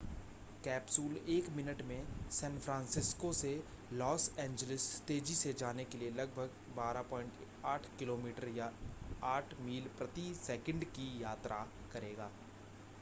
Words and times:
capsule 0.63 1.17
एक 1.29 1.49
minute 1.51 1.81
में 1.81 2.07
San 2.31 2.57
Francisco 2.59 3.31
से 3.33 3.51
लॉस 3.93 4.25
एंजिलस 4.39 4.87
तेज़ी 5.07 5.35
से 5.35 5.53
जाने 5.55 5.85
के 5.85 5.97
लिए 5.97 6.09
लगभग 6.11 6.55
12.8 6.79 7.85
किमी 7.99 8.33
या 8.57 8.71
8 9.21 9.53
मील 9.61 9.89
प्रति 9.97 10.33
सेकंड 10.37 10.85
की 10.91 11.07
यात्रा 11.21 11.63
करेगा 11.91 12.31